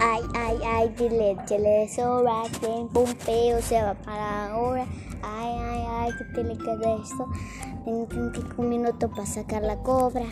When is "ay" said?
0.00-0.22, 0.34-0.58, 0.64-0.94, 5.22-5.54, 5.58-5.84, 5.88-6.10